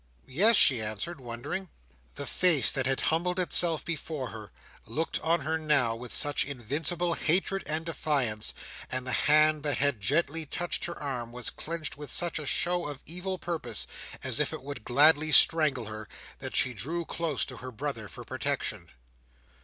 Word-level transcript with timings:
"Yes," 0.25 0.57
she 0.57 0.81
answered, 0.81 1.21
wondering. 1.21 1.69
The 2.15 2.25
face 2.25 2.71
that 2.71 2.87
had 2.87 3.01
humbled 3.13 3.37
itself 3.37 3.85
before 3.85 4.29
her, 4.29 4.51
looked 4.87 5.19
on 5.19 5.41
her 5.41 5.59
now 5.59 5.95
with 5.95 6.11
such 6.11 6.43
invincible 6.43 7.13
hatred 7.13 7.61
and 7.67 7.85
defiance; 7.85 8.55
and 8.89 9.05
the 9.05 9.11
hand 9.11 9.61
that 9.61 9.77
had 9.77 10.01
gently 10.01 10.43
touched 10.47 10.85
her 10.85 10.97
arm, 10.97 11.31
was 11.31 11.51
clenched 11.51 11.97
with 11.97 12.09
such 12.09 12.39
a 12.39 12.47
show 12.47 12.87
of 12.87 13.03
evil 13.05 13.37
purpose, 13.37 13.85
as 14.23 14.39
if 14.39 14.51
it 14.51 14.63
would 14.63 14.83
gladly 14.85 15.31
strangle 15.31 15.85
her; 15.85 16.09
that 16.39 16.55
she 16.55 16.73
drew 16.73 17.05
close 17.05 17.45
to 17.45 17.57
her 17.57 17.71
brother 17.71 18.07
for 18.07 18.23
protection. 18.23 18.87